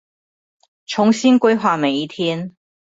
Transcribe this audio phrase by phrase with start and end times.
[0.87, 2.55] 重新規劃每一天